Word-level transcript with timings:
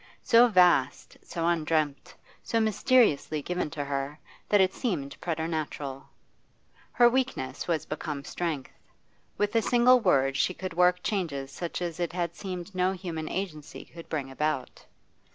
So 0.23 0.47
vast, 0.47 1.15
so 1.21 1.45
undreamt, 1.47 2.11
so 2.41 2.59
mysteriously 2.59 3.39
given 3.43 3.69
to 3.69 3.85
her, 3.85 4.17
that 4.49 4.59
it 4.59 4.73
seemed 4.73 5.15
preternatural. 5.21 6.09
Her 6.93 7.07
weakness 7.07 7.67
was 7.67 7.85
become 7.85 8.25
strength; 8.25 8.71
with 9.37 9.55
a 9.55 9.61
single 9.61 9.99
word 9.99 10.35
she 10.37 10.55
could 10.55 10.73
work 10.73 11.03
changes 11.03 11.51
such 11.51 11.83
as 11.83 11.99
it 11.99 12.13
had 12.13 12.35
seemed 12.35 12.73
no 12.73 12.93
human 12.93 13.29
agency 13.29 13.85
could 13.85 14.09
bring 14.09 14.31
about. 14.31 14.83